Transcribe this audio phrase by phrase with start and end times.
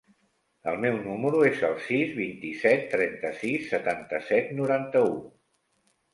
[0.69, 5.15] El meu número es el sis, vint-i-set, trenta-sis, setanta-set, noranta-u.